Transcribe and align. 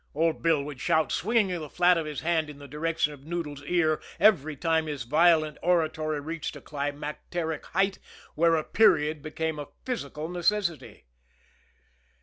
old 0.15 0.41
Bill 0.41 0.63
would 0.63 0.81
shout, 0.81 1.11
swinging 1.11 1.49
the 1.59 1.69
flat 1.69 1.95
of 1.95 2.07
his 2.07 2.21
hand 2.21 2.49
in 2.49 2.57
the 2.57 2.67
direction 2.67 3.13
of 3.13 3.23
Noodles' 3.23 3.61
ear 3.65 4.01
every 4.19 4.55
time 4.55 4.87
his 4.87 5.03
violent 5.03 5.59
oratory 5.61 6.19
reached 6.19 6.55
a 6.55 6.59
climacteric 6.61 7.67
height 7.67 7.99
where 8.33 8.55
a 8.55 8.63
period 8.63 9.21
became 9.21 9.59
a 9.59 9.67
physical 9.85 10.27
necessity. 10.27 11.05